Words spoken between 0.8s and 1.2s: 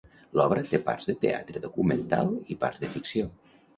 parts de